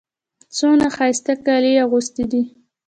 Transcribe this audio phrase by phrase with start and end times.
[0.57, 2.41] څونه ښایسته کالي يې اغوستي دي.